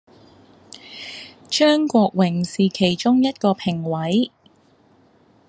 [1.47, 4.31] 張國榮是其中一個評委